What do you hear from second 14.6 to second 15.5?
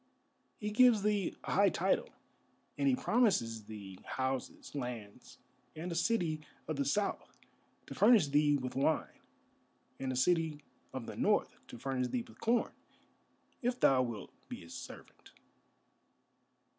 his servant."